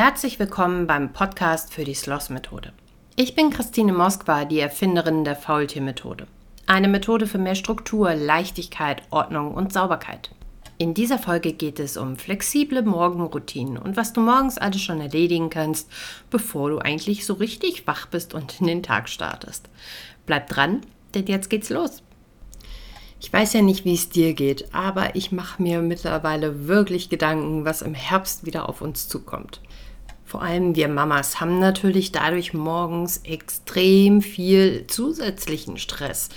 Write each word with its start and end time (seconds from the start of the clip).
Herzlich 0.00 0.38
willkommen 0.38 0.86
beim 0.86 1.12
Podcast 1.12 1.74
für 1.74 1.82
die 1.82 1.92
Sloss-Methode. 1.92 2.72
Ich 3.16 3.34
bin 3.34 3.50
Christine 3.50 3.92
Moskwa, 3.92 4.44
die 4.44 4.60
Erfinderin 4.60 5.24
der 5.24 5.34
Faultier-Methode. 5.34 6.28
Eine 6.66 6.86
Methode 6.86 7.26
für 7.26 7.38
mehr 7.38 7.56
Struktur, 7.56 8.14
Leichtigkeit, 8.14 9.02
Ordnung 9.10 9.52
und 9.52 9.72
Sauberkeit. 9.72 10.30
In 10.78 10.94
dieser 10.94 11.18
Folge 11.18 11.52
geht 11.52 11.80
es 11.80 11.96
um 11.96 12.14
flexible 12.14 12.82
Morgenroutinen 12.82 13.76
und 13.76 13.96
was 13.96 14.12
du 14.12 14.20
morgens 14.20 14.56
alles 14.56 14.82
schon 14.82 15.00
erledigen 15.00 15.50
kannst, 15.50 15.90
bevor 16.30 16.70
du 16.70 16.78
eigentlich 16.78 17.26
so 17.26 17.34
richtig 17.34 17.88
wach 17.88 18.06
bist 18.06 18.34
und 18.34 18.60
in 18.60 18.68
den 18.68 18.84
Tag 18.84 19.08
startest. 19.08 19.68
Bleib 20.26 20.48
dran, 20.48 20.82
denn 21.16 21.26
jetzt 21.26 21.50
geht's 21.50 21.70
los. 21.70 22.04
Ich 23.18 23.32
weiß 23.32 23.52
ja 23.52 23.62
nicht, 23.62 23.84
wie 23.84 23.94
es 23.94 24.10
dir 24.10 24.32
geht, 24.34 24.72
aber 24.72 25.16
ich 25.16 25.32
mache 25.32 25.60
mir 25.60 25.82
mittlerweile 25.82 26.68
wirklich 26.68 27.08
Gedanken, 27.08 27.64
was 27.64 27.82
im 27.82 27.94
Herbst 27.94 28.46
wieder 28.46 28.68
auf 28.68 28.80
uns 28.80 29.08
zukommt. 29.08 29.60
Vor 30.28 30.42
allem 30.42 30.76
wir 30.76 30.88
Mamas 30.88 31.40
haben 31.40 31.58
natürlich 31.58 32.12
dadurch 32.12 32.52
morgens 32.52 33.22
extrem 33.24 34.20
viel 34.20 34.86
zusätzlichen 34.86 35.78
Stress. 35.78 36.28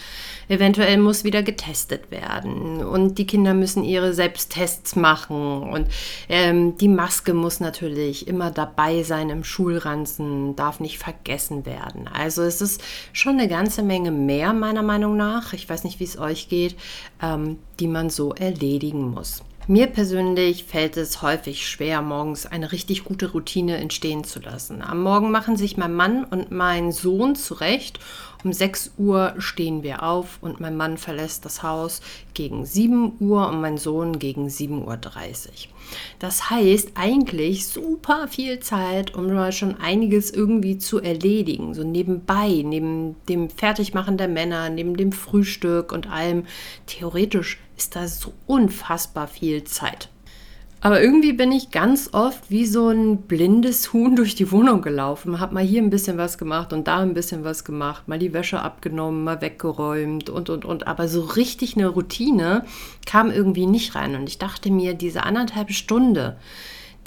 Eventuell 0.47 0.97
muss 0.97 1.25
wieder 1.25 1.43
getestet 1.43 2.09
werden 2.09 2.85
und 2.85 3.17
die 3.17 3.27
Kinder 3.27 3.53
müssen 3.53 3.83
ihre 3.83 4.13
Selbsttests 4.13 4.95
machen 4.95 5.63
und 5.63 5.89
ähm, 6.29 6.77
die 6.77 6.87
Maske 6.87 7.33
muss 7.33 7.59
natürlich 7.59 8.29
immer 8.29 8.49
dabei 8.49 9.03
sein 9.03 9.29
im 9.29 9.43
Schulranzen, 9.43 10.55
darf 10.55 10.79
nicht 10.79 10.97
vergessen 10.97 11.65
werden. 11.65 12.07
Also 12.07 12.43
es 12.43 12.61
ist 12.61 12.81
schon 13.11 13.39
eine 13.39 13.49
ganze 13.49 13.83
Menge 13.83 14.11
mehr 14.11 14.53
meiner 14.53 14.83
Meinung 14.83 15.17
nach. 15.17 15.51
Ich 15.51 15.69
weiß 15.69 15.83
nicht, 15.83 15.99
wie 15.99 16.05
es 16.05 16.17
euch 16.17 16.47
geht, 16.47 16.77
ähm, 17.21 17.57
die 17.81 17.87
man 17.87 18.09
so 18.09 18.33
erledigen 18.33 19.11
muss. 19.11 19.43
Mir 19.71 19.87
persönlich 19.87 20.65
fällt 20.65 20.97
es 20.97 21.21
häufig 21.21 21.65
schwer, 21.65 22.01
morgens 22.01 22.45
eine 22.45 22.73
richtig 22.73 23.05
gute 23.05 23.31
Routine 23.31 23.77
entstehen 23.77 24.25
zu 24.25 24.41
lassen. 24.41 24.81
Am 24.81 25.01
Morgen 25.01 25.31
machen 25.31 25.55
sich 25.55 25.77
mein 25.77 25.93
Mann 25.93 26.25
und 26.25 26.51
mein 26.51 26.91
Sohn 26.91 27.37
zurecht. 27.37 27.97
Um 28.43 28.51
6 28.51 28.95
Uhr 28.97 29.33
stehen 29.37 29.81
wir 29.81 30.03
auf 30.03 30.39
und 30.41 30.59
mein 30.59 30.75
Mann 30.75 30.97
verlässt 30.97 31.45
das 31.45 31.63
Haus 31.63 32.01
gegen 32.33 32.65
7 32.65 33.13
Uhr 33.21 33.47
und 33.47 33.61
mein 33.61 33.77
Sohn 33.77 34.19
gegen 34.19 34.47
7.30 34.47 34.81
Uhr. 34.81 34.97
Das 36.19 36.49
heißt 36.49 36.91
eigentlich 36.95 37.67
super 37.67 38.27
viel 38.27 38.59
Zeit, 38.59 39.15
um 39.15 39.27
mal 39.27 39.51
schon 39.51 39.79
einiges 39.79 40.31
irgendwie 40.31 40.77
zu 40.77 40.99
erledigen. 40.99 41.73
So 41.73 41.83
nebenbei, 41.83 42.61
neben 42.63 43.15
dem 43.27 43.49
Fertigmachen 43.49 44.17
der 44.17 44.27
Männer, 44.27 44.69
neben 44.69 44.95
dem 44.95 45.11
Frühstück 45.11 45.91
und 45.91 46.09
allem. 46.09 46.45
Theoretisch 46.85 47.59
ist 47.75 47.95
da 47.95 48.07
so 48.07 48.33
unfassbar 48.45 49.27
viel 49.27 49.63
Zeit. 49.63 50.10
Aber 50.83 50.99
irgendwie 50.99 51.33
bin 51.33 51.51
ich 51.51 51.69
ganz 51.69 52.09
oft 52.11 52.49
wie 52.49 52.65
so 52.65 52.89
ein 52.89 53.21
blindes 53.21 53.93
Huhn 53.93 54.15
durch 54.15 54.33
die 54.33 54.51
Wohnung 54.51 54.81
gelaufen, 54.81 55.39
habe 55.39 55.53
mal 55.53 55.63
hier 55.63 55.81
ein 55.81 55.91
bisschen 55.91 56.17
was 56.17 56.39
gemacht 56.39 56.73
und 56.73 56.87
da 56.87 56.97
ein 56.97 57.13
bisschen 57.13 57.43
was 57.43 57.63
gemacht, 57.63 58.07
mal 58.07 58.17
die 58.17 58.33
Wäsche 58.33 58.61
abgenommen, 58.61 59.23
mal 59.23 59.41
weggeräumt 59.41 60.31
und 60.31 60.49
und 60.49 60.65
und. 60.65 60.87
Aber 60.87 61.07
so 61.07 61.21
richtig 61.21 61.77
eine 61.77 61.87
Routine 61.87 62.65
kam 63.05 63.29
irgendwie 63.29 63.67
nicht 63.67 63.93
rein. 63.93 64.15
Und 64.15 64.27
ich 64.27 64.39
dachte 64.39 64.71
mir, 64.71 64.95
diese 64.95 65.23
anderthalb 65.23 65.71
Stunde, 65.71 66.37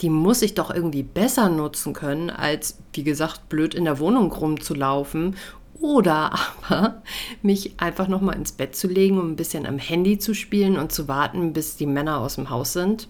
die 0.01 0.09
muss 0.09 0.41
ich 0.41 0.53
doch 0.53 0.73
irgendwie 0.73 1.03
besser 1.03 1.49
nutzen 1.49 1.93
können, 1.93 2.29
als, 2.29 2.77
wie 2.93 3.03
gesagt, 3.03 3.49
blöd 3.49 3.75
in 3.75 3.83
der 3.83 3.99
Wohnung 3.99 4.31
rumzulaufen 4.31 5.35
oder 5.79 6.31
aber 6.69 7.01
mich 7.41 7.73
einfach 7.77 8.07
noch 8.07 8.21
mal 8.21 8.33
ins 8.33 8.53
Bett 8.53 8.75
zu 8.75 8.87
legen 8.87 9.19
und 9.19 9.31
ein 9.31 9.35
bisschen 9.35 9.65
am 9.65 9.79
Handy 9.79 10.17
zu 10.17 10.33
spielen 10.33 10.77
und 10.77 10.93
zu 10.93 11.09
warten, 11.09 11.51
bis 11.51 11.75
die 11.75 11.85
Männer 11.85 12.19
aus 12.19 12.35
dem 12.35 12.49
Haus 12.49 12.71
sind. 12.71 13.09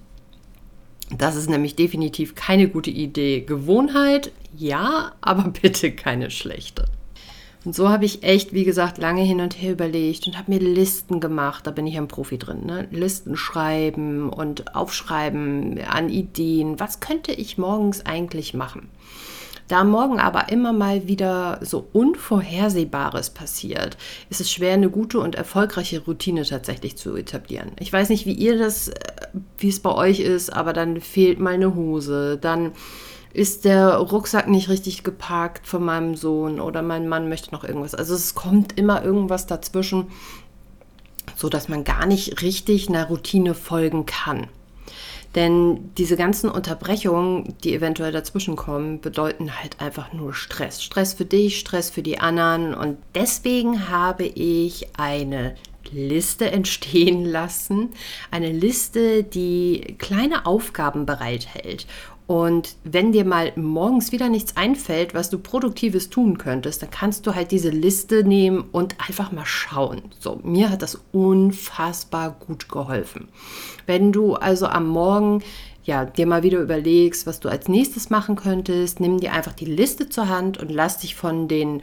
Das 1.11 1.35
ist 1.35 1.49
nämlich 1.49 1.75
definitiv 1.75 2.35
keine 2.35 2.67
gute 2.67 2.89
Idee. 2.89 3.41
Gewohnheit, 3.41 4.31
ja, 4.55 5.13
aber 5.21 5.43
bitte 5.61 5.91
keine 5.91 6.31
schlechte. 6.31 6.85
Und 7.63 7.73
so 7.73 7.89
habe 7.89 8.05
ich 8.05 8.21
echt, 8.21 8.53
wie 8.53 8.63
gesagt, 8.63 8.99
lange 8.99 9.23
hin 9.23 9.41
und 9.41 9.59
her 9.59 9.71
überlegt 9.71 10.27
und 10.27 10.37
habe 10.37 10.51
mir 10.51 10.59
Listen 10.59 11.19
gemacht. 11.19 11.65
Da 11.65 11.71
bin 11.71 11.87
ich 11.87 11.97
ein 11.97 12.07
Profi 12.07 12.37
drin. 12.37 12.63
Ne? 12.63 12.87
Listen 12.91 13.35
schreiben 13.35 14.29
und 14.29 14.75
aufschreiben 14.75 15.79
an 15.81 16.09
Ideen. 16.09 16.79
Was 16.79 16.99
könnte 16.99 17.31
ich 17.31 17.57
morgens 17.57 18.05
eigentlich 18.05 18.53
machen? 18.53 18.89
Da 19.67 19.83
morgen 19.83 20.19
aber 20.19 20.49
immer 20.49 20.73
mal 20.73 21.07
wieder 21.07 21.59
so 21.61 21.87
Unvorhersehbares 21.91 23.31
passiert, 23.31 23.97
ist 24.29 24.41
es 24.41 24.51
schwer, 24.51 24.73
eine 24.73 24.89
gute 24.89 25.19
und 25.19 25.33
erfolgreiche 25.33 26.01
Routine 26.01 26.43
tatsächlich 26.43 26.97
zu 26.97 27.15
etablieren. 27.15 27.71
Ich 27.79 27.91
weiß 27.91 28.09
nicht, 28.09 28.27
wie 28.27 28.33
ihr 28.33 28.59
das, 28.59 28.89
äh, 28.89 28.93
wie 29.57 29.69
es 29.69 29.79
bei 29.79 29.91
euch 29.91 30.19
ist, 30.19 30.53
aber 30.53 30.73
dann 30.73 31.01
fehlt 31.01 31.39
mal 31.39 31.55
eine 31.55 31.73
Hose, 31.73 32.37
dann 32.39 32.73
ist 33.33 33.65
der 33.65 33.95
Rucksack 33.95 34.47
nicht 34.47 34.69
richtig 34.69 35.03
geparkt 35.03 35.67
von 35.67 35.83
meinem 35.83 36.15
Sohn 36.15 36.61
oder 36.61 36.81
mein 36.81 37.09
Mann 37.09 37.27
möchte 37.27 37.51
noch 37.51 37.63
irgendwas. 37.63 37.95
Also 37.95 38.13
es 38.13 38.33
kommt 38.33 38.77
immer 38.77 39.03
irgendwas 39.03 39.45
dazwischen, 39.45 40.07
so 41.35 41.49
dass 41.49 41.67
man 41.67 41.83
gar 41.83 42.05
nicht 42.05 42.41
richtig 42.43 42.87
einer 42.87 43.07
Routine 43.07 43.53
folgen 43.53 44.05
kann. 44.05 44.47
Denn 45.35 45.91
diese 45.97 46.15
ganzen 46.15 46.49
Unterbrechungen, 46.49 47.55
die 47.63 47.73
eventuell 47.73 48.13
dazwischen 48.13 48.55
kommen, 48.55 49.01
bedeuten 49.01 49.59
halt 49.59 49.81
einfach 49.81 50.13
nur 50.13 50.33
Stress. 50.33 50.81
Stress 50.81 51.13
für 51.13 51.25
dich, 51.25 51.59
Stress 51.59 51.89
für 51.89 52.01
die 52.01 52.19
anderen. 52.19 52.73
Und 52.73 52.97
deswegen 53.13 53.89
habe 53.89 54.23
ich 54.23 54.97
eine 54.97 55.55
Liste 55.91 56.49
entstehen 56.51 57.25
lassen. 57.25 57.89
Eine 58.31 58.51
Liste, 58.51 59.23
die 59.23 59.95
kleine 59.97 60.45
Aufgaben 60.45 61.05
bereithält. 61.05 61.85
Und 62.27 62.75
wenn 62.83 63.11
dir 63.11 63.23
mal 63.23 63.51
morgens 63.55 64.11
wieder 64.11 64.29
nichts 64.29 64.57
einfällt, 64.57 65.13
was 65.13 65.29
du 65.29 65.37
produktives 65.37 66.09
tun 66.09 66.37
könntest, 66.37 66.81
dann 66.81 66.89
kannst 66.89 67.27
du 67.27 67.35
halt 67.35 67.51
diese 67.51 67.69
Liste 67.69 68.23
nehmen 68.23 68.65
und 68.71 68.95
einfach 69.07 69.31
mal 69.31 69.45
schauen. 69.45 70.01
So, 70.19 70.39
mir 70.43 70.69
hat 70.71 70.81
das 70.81 70.99
unfassbar 71.11 72.35
gut 72.47 72.67
geholfen. 72.67 73.27
Wenn 73.85 74.11
du 74.11 74.33
also 74.33 74.65
am 74.65 74.87
Morgen 74.87 75.43
ja, 75.85 76.03
dir 76.03 76.25
mal 76.25 76.41
wieder 76.41 76.59
überlegst, 76.59 77.27
was 77.27 77.39
du 77.39 77.47
als 77.47 77.67
nächstes 77.67 78.09
machen 78.09 78.35
könntest, 78.35 78.99
nimm 78.99 79.19
dir 79.19 79.33
einfach 79.33 79.53
die 79.53 79.65
Liste 79.65 80.09
zur 80.09 80.27
Hand 80.27 80.57
und 80.57 80.71
lass 80.71 80.97
dich 80.97 81.13
von 81.13 81.47
den 81.47 81.81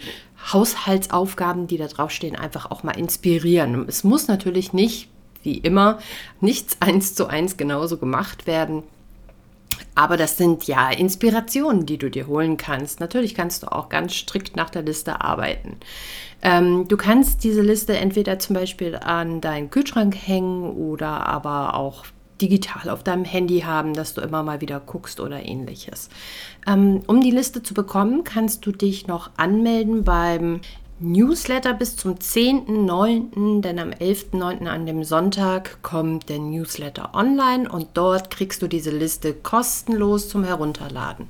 Haushaltsaufgaben, 0.53 1.69
die 1.69 1.79
da 1.79 1.87
draufstehen, 1.87 2.35
einfach 2.35 2.71
auch 2.71 2.83
mal 2.83 2.99
inspirieren. 2.99 3.85
Es 3.87 4.03
muss 4.03 4.27
natürlich 4.27 4.73
nicht, 4.73 5.09
wie 5.45 5.57
immer, 5.59 5.99
nichts 6.41 6.79
eins 6.81 7.15
zu 7.15 7.29
eins 7.29 7.57
genauso 7.57 7.97
gemacht 7.97 8.49
werden. 8.49 8.83
Aber 9.95 10.17
das 10.17 10.37
sind 10.37 10.65
ja 10.65 10.91
Inspirationen, 10.91 11.87
die 11.87 11.99
du 11.99 12.11
dir 12.11 12.27
holen 12.27 12.57
kannst. 12.57 13.01
Natürlich 13.01 13.35
kannst 13.35 13.63
du 13.63 13.73
auch 13.73 13.89
ganz 13.89 14.15
strikt 14.15 14.57
nach 14.57 14.71
der 14.71 14.83
Liste 14.83 15.21
arbeiten. 15.21 15.77
Ähm, 16.43 16.89
du 16.89 16.97
kannst 16.97 17.45
diese 17.45 17.63
Liste 17.63 17.97
entweder 17.97 18.39
zum 18.39 18.55
Beispiel 18.55 18.97
an 18.97 19.41
deinen 19.41 19.71
Kühlschrank 19.71 20.17
hängen 20.17 20.71
oder 20.71 21.27
aber 21.27 21.75
auch 21.75 22.05
digital 22.41 22.91
auf 22.91 23.05
deinem 23.05 23.25
Handy 23.25 23.61
haben, 23.61 23.95
dass 23.95 24.15
du 24.15 24.21
immer 24.21 24.43
mal 24.43 24.61
wieder 24.61 24.81
guckst 24.81 25.21
oder 25.21 25.45
ähnliches. 25.45 26.11
Ähm, 26.67 27.03
um 27.07 27.21
die 27.21 27.31
Liste 27.31 27.63
zu 27.63 27.73
bekommen, 27.73 28.25
kannst 28.25 28.67
du 28.67 28.73
dich 28.73 29.07
noch 29.07 29.31
anmelden 29.37 30.03
beim 30.05 30.61
Newsletter 31.03 31.75
bis 31.75 31.97
zum 31.97 32.15
10.9., 32.15 33.61
denn 33.61 33.79
am 33.81 33.91
11.9. 33.91 34.67
an 34.67 34.87
dem 34.87 35.03
Sonntag 35.03 35.83
kommt 35.83 36.29
der 36.29 36.39
Newsletter 36.39 37.11
online 37.15 37.69
und 37.69 37.89
dort 37.95 38.31
kriegst 38.31 38.63
du 38.63 38.69
diese 38.69 38.93
Liste 38.93 39.35
kostenlos 39.35 40.29
zum 40.29 40.45
Herunterladen. 40.45 41.27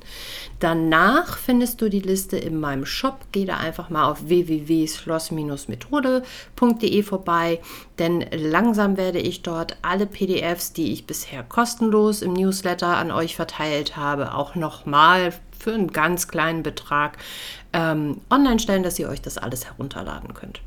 Danach 0.59 1.37
findest 1.37 1.81
du 1.81 1.89
die 1.89 2.01
Liste 2.01 2.37
in 2.37 2.59
meinem 2.59 2.85
Shop. 2.85 3.21
Geh 3.31 3.45
da 3.45 3.57
einfach 3.57 3.89
mal 3.89 4.11
auf 4.11 4.27
www.schloss-methode.de 4.27 7.01
vorbei, 7.01 7.59
denn 7.99 8.25
langsam 8.31 8.97
werde 8.97 9.19
ich 9.19 9.41
dort 9.43 9.77
alle 9.81 10.05
PDFs, 10.05 10.73
die 10.73 10.91
ich 10.91 11.05
bisher 11.05 11.43
kostenlos 11.43 12.21
im 12.21 12.33
Newsletter 12.33 12.97
an 12.97 13.11
euch 13.11 13.35
verteilt 13.35 13.95
habe, 13.95 14.33
auch 14.33 14.55
nochmal 14.55 15.33
für 15.57 15.73
einen 15.73 15.91
ganz 15.91 16.27
kleinen 16.27 16.63
Betrag 16.63 17.17
ähm, 17.71 18.21
online 18.29 18.59
stellen, 18.59 18.83
dass 18.83 18.99
ihr 18.99 19.09
euch 19.09 19.21
das 19.21 19.37
alles 19.37 19.65
herunterladen 19.65 20.33
könnt. 20.33 20.61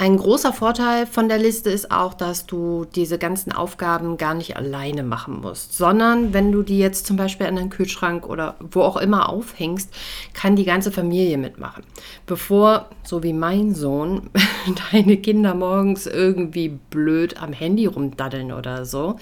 Ein 0.00 0.16
großer 0.16 0.52
Vorteil 0.52 1.06
von 1.06 1.28
der 1.28 1.38
Liste 1.38 1.70
ist 1.70 1.90
auch, 1.90 2.14
dass 2.14 2.46
du 2.46 2.84
diese 2.94 3.18
ganzen 3.18 3.50
Aufgaben 3.50 4.16
gar 4.16 4.32
nicht 4.32 4.56
alleine 4.56 5.02
machen 5.02 5.40
musst, 5.40 5.76
sondern 5.76 6.32
wenn 6.32 6.52
du 6.52 6.62
die 6.62 6.78
jetzt 6.78 7.04
zum 7.04 7.16
Beispiel 7.16 7.48
an 7.48 7.56
den 7.56 7.68
Kühlschrank 7.68 8.24
oder 8.28 8.54
wo 8.60 8.82
auch 8.82 8.96
immer 8.96 9.28
aufhängst, 9.28 9.92
kann 10.34 10.54
die 10.54 10.64
ganze 10.64 10.92
Familie 10.92 11.36
mitmachen. 11.36 11.82
Bevor, 12.26 12.88
so 13.02 13.24
wie 13.24 13.32
mein 13.32 13.74
Sohn, 13.74 14.30
deine 14.92 15.16
Kinder 15.16 15.54
morgens 15.54 16.06
irgendwie 16.06 16.68
blöd 16.68 17.42
am 17.42 17.52
Handy 17.52 17.86
rumdaddeln 17.86 18.52
oder 18.52 18.84
so, 18.84 19.16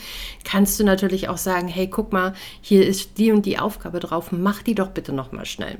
kannst 0.44 0.78
du 0.78 0.84
natürlich 0.84 1.30
auch 1.30 1.38
sagen, 1.38 1.68
hey, 1.68 1.88
guck 1.88 2.12
mal, 2.12 2.34
hier 2.60 2.86
ist 2.86 3.16
die 3.16 3.32
und 3.32 3.46
die 3.46 3.58
Aufgabe 3.58 3.98
drauf, 3.98 4.30
mach 4.30 4.62
die 4.62 4.74
doch 4.74 4.88
bitte 4.88 5.14
nochmal 5.14 5.46
schnell. 5.46 5.78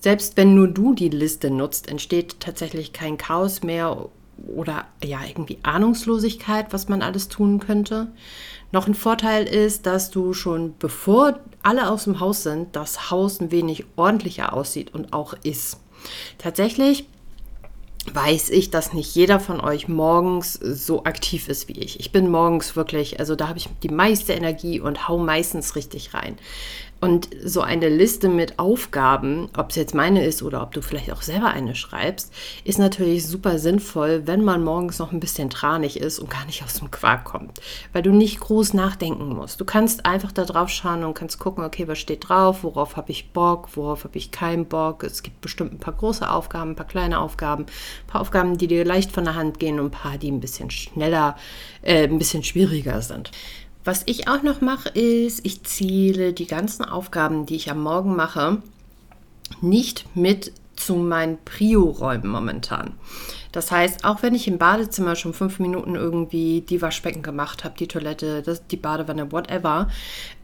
Selbst 0.00 0.36
wenn 0.36 0.56
nur 0.56 0.66
du 0.66 0.92
die 0.92 1.08
Liste 1.08 1.50
nutzt, 1.50 1.88
entsteht 1.88 2.40
tatsächlich 2.40 2.92
kein 2.92 3.16
Chaos 3.16 3.62
mehr 3.62 4.08
oder 4.46 4.86
ja 5.02 5.20
irgendwie 5.26 5.58
Ahnungslosigkeit, 5.62 6.72
was 6.72 6.88
man 6.88 7.02
alles 7.02 7.28
tun 7.28 7.60
könnte. 7.60 8.08
Noch 8.72 8.86
ein 8.86 8.94
Vorteil 8.94 9.44
ist, 9.44 9.86
dass 9.86 10.10
du 10.10 10.32
schon 10.32 10.74
bevor 10.78 11.38
alle 11.62 11.90
aus 11.90 12.04
dem 12.04 12.20
Haus 12.20 12.42
sind, 12.42 12.74
das 12.74 13.10
Haus 13.10 13.40
ein 13.40 13.50
wenig 13.50 13.84
ordentlicher 13.96 14.52
aussieht 14.52 14.92
und 14.94 15.12
auch 15.12 15.34
ist. 15.42 15.78
Tatsächlich 16.38 17.06
weiß 18.12 18.50
ich, 18.50 18.70
dass 18.70 18.92
nicht 18.92 19.14
jeder 19.14 19.40
von 19.40 19.60
euch 19.60 19.88
morgens 19.88 20.54
so 20.54 21.04
aktiv 21.04 21.48
ist 21.48 21.68
wie 21.68 21.78
ich. 21.78 22.00
Ich 22.00 22.12
bin 22.12 22.30
morgens 22.30 22.76
wirklich, 22.76 23.18
also 23.18 23.34
da 23.34 23.48
habe 23.48 23.58
ich 23.58 23.68
die 23.82 23.88
meiste 23.88 24.34
Energie 24.34 24.80
und 24.80 25.08
hau 25.08 25.18
meistens 25.18 25.74
richtig 25.74 26.12
rein. 26.12 26.36
Und 27.04 27.28
so 27.44 27.60
eine 27.60 27.90
Liste 27.90 28.30
mit 28.30 28.58
Aufgaben, 28.58 29.50
ob 29.58 29.68
es 29.68 29.76
jetzt 29.76 29.94
meine 29.94 30.24
ist 30.24 30.42
oder 30.42 30.62
ob 30.62 30.72
du 30.72 30.80
vielleicht 30.80 31.12
auch 31.12 31.20
selber 31.20 31.48
eine 31.48 31.74
schreibst, 31.74 32.32
ist 32.64 32.78
natürlich 32.78 33.26
super 33.26 33.58
sinnvoll, 33.58 34.22
wenn 34.24 34.42
man 34.42 34.64
morgens 34.64 34.98
noch 34.98 35.12
ein 35.12 35.20
bisschen 35.20 35.50
tranig 35.50 36.00
ist 36.00 36.18
und 36.18 36.30
gar 36.30 36.46
nicht 36.46 36.64
aus 36.64 36.78
dem 36.78 36.90
Quark 36.90 37.24
kommt, 37.24 37.60
weil 37.92 38.00
du 38.00 38.10
nicht 38.10 38.40
groß 38.40 38.72
nachdenken 38.72 39.28
musst. 39.28 39.60
Du 39.60 39.66
kannst 39.66 40.06
einfach 40.06 40.32
da 40.32 40.46
drauf 40.46 40.70
schauen 40.70 41.04
und 41.04 41.12
kannst 41.12 41.38
gucken, 41.38 41.62
okay, 41.62 41.86
was 41.88 41.98
steht 41.98 42.26
drauf, 42.26 42.64
worauf 42.64 42.96
habe 42.96 43.12
ich 43.12 43.32
Bock, 43.32 43.68
worauf 43.76 44.04
habe 44.04 44.16
ich 44.16 44.30
keinen 44.30 44.64
Bock. 44.64 45.04
Es 45.04 45.22
gibt 45.22 45.42
bestimmt 45.42 45.74
ein 45.74 45.80
paar 45.80 45.94
große 45.94 46.30
Aufgaben, 46.30 46.70
ein 46.70 46.76
paar 46.76 46.86
kleine 46.86 47.18
Aufgaben, 47.20 47.64
ein 47.64 48.06
paar 48.06 48.22
Aufgaben, 48.22 48.56
die 48.56 48.66
dir 48.66 48.82
leicht 48.86 49.12
von 49.12 49.24
der 49.24 49.34
Hand 49.34 49.60
gehen 49.60 49.78
und 49.78 49.88
ein 49.88 49.90
paar, 49.90 50.16
die 50.16 50.30
ein 50.30 50.40
bisschen 50.40 50.70
schneller, 50.70 51.36
äh, 51.82 52.04
ein 52.04 52.16
bisschen 52.16 52.44
schwieriger 52.44 53.02
sind. 53.02 53.30
Was 53.84 54.02
ich 54.06 54.28
auch 54.28 54.42
noch 54.42 54.62
mache, 54.62 54.88
ist, 54.88 55.44
ich 55.44 55.62
zähle 55.62 56.32
die 56.32 56.46
ganzen 56.46 56.84
Aufgaben, 56.84 57.44
die 57.44 57.56
ich 57.56 57.70
am 57.70 57.82
Morgen 57.82 58.16
mache, 58.16 58.62
nicht 59.60 60.06
mit 60.14 60.52
zu 60.74 60.96
meinen 60.96 61.38
Prio-Räumen 61.44 62.28
momentan. 62.28 62.94
Das 63.52 63.70
heißt, 63.70 64.04
auch 64.04 64.22
wenn 64.22 64.34
ich 64.34 64.48
im 64.48 64.58
Badezimmer 64.58 65.14
schon 65.14 65.32
fünf 65.32 65.60
Minuten 65.60 65.94
irgendwie 65.94 66.62
die 66.62 66.82
Waschbecken 66.82 67.22
gemacht 67.22 67.62
habe, 67.62 67.76
die 67.78 67.86
Toilette, 67.86 68.42
das, 68.42 68.66
die 68.66 68.76
Badewanne, 68.76 69.30
whatever, 69.30 69.88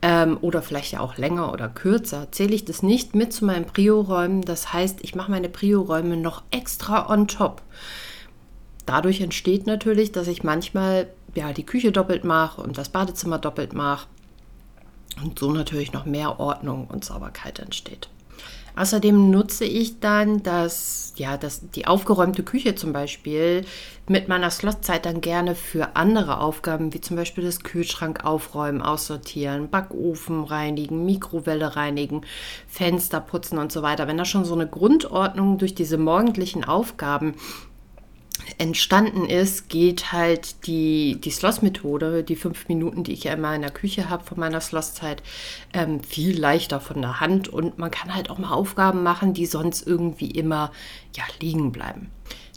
ähm, 0.03 0.39
oder 0.41 0.63
vielleicht 0.63 0.93
ja 0.93 1.01
auch 1.01 1.17
länger 1.17 1.53
oder 1.53 1.69
kürzer, 1.69 2.29
zähle 2.31 2.55
ich 2.55 2.65
das 2.65 2.83
nicht 2.85 3.17
mit 3.17 3.33
zu 3.33 3.45
meinen 3.45 3.65
Prio-Räumen. 3.65 4.43
Das 4.43 4.73
heißt, 4.73 5.01
ich 5.03 5.15
mache 5.15 5.31
meine 5.31 5.49
Prio-Räume 5.49 6.17
noch 6.17 6.43
extra 6.53 7.11
on 7.11 7.27
top. 7.27 7.63
Dadurch 8.87 9.21
entsteht 9.21 9.67
natürlich, 9.67 10.13
dass 10.13 10.29
ich 10.29 10.45
manchmal 10.45 11.09
ja, 11.35 11.53
die 11.53 11.67
Küche 11.67 11.93
doppelt 11.93 12.25
mache 12.25 12.61
und 12.61 12.79
das 12.79 12.89
Badezimmer 12.89 13.39
doppelt 13.39 13.73
mache 13.73 14.07
und 15.23 15.39
so 15.39 15.53
natürlich 15.53 15.93
noch 15.93 16.07
mehr 16.07 16.41
Ordnung 16.41 16.87
und 16.87 17.05
Sauberkeit 17.05 17.59
entsteht. 17.59 18.09
Außerdem 18.77 19.31
nutze 19.31 19.65
ich 19.65 20.01
dann 20.01 20.43
das, 20.43 21.13
ja, 21.17 21.37
das, 21.37 21.69
die 21.71 21.87
aufgeräumte 21.87 22.43
Küche 22.43 22.77
zum 22.77 22.93
Beispiel 22.93 23.65
mit 24.09 24.29
meiner 24.29 24.51
Slotzeit 24.51 25.07
dann 25.07 25.21
gerne 25.21 25.55
für 25.55 25.97
andere 25.97 26.41
Aufgaben, 26.41 26.95
wie 26.95 27.01
zum 27.01 27.17
Beispiel 27.17 27.45
das 27.45 27.61
Kühlschrank 27.61 28.25
aufräumen, 28.25 28.81
aussortieren, 28.81 29.69
Backofen 29.71 30.45
reinigen, 30.45 31.05
Mikrowelle 31.05 31.77
reinigen, 31.77 32.23
Fenster 32.69 33.21
putzen 33.21 33.59
und 33.59 33.73
so 33.73 33.83
weiter. 33.83 34.07
Wenn 34.07 34.19
da 34.19 34.25
schon 34.25 34.45
so 34.45 34.55
eine 34.55 34.69
Grundordnung 34.69 35.59
durch 35.59 35.75
diese 35.75 35.99
morgendlichen 35.99 36.65
Aufgaben 36.65 37.35
entstanden 38.59 39.27
ist, 39.27 39.69
geht 39.69 40.13
halt 40.13 40.67
die, 40.67 41.21
die 41.21 41.31
Sloss-Methode, 41.31 42.25
die 42.25 42.37
fünf 42.37 42.69
Minuten, 42.69 43.05
die 43.05 43.13
ich 43.13 43.25
ja 43.25 43.33
immer 43.33 43.55
in 43.55 43.63
der 43.63 43.71
Küche 43.71 44.09
habe 44.09 44.25
von 44.25 44.39
meiner 44.39 44.61
Slosszeit, 44.61 45.23
ähm, 45.73 46.01
viel 46.03 46.39
leichter 46.39 46.81
von 46.81 47.01
der 47.01 47.21
Hand 47.21 47.49
und 47.49 47.79
man 47.79 47.91
kann 47.91 48.15
halt 48.15 48.31
auch 48.31 48.39
mal 48.39 48.53
Aufgaben 48.53 49.03
machen, 49.03 49.35
die 49.35 49.47
sonst 49.47 49.87
irgendwie 49.87 50.31
immer 50.31 50.73
ja, 51.17 51.25
liegen 51.41 51.73
bleiben. 51.73 52.11